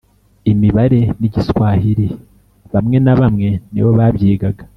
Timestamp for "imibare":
0.51-0.99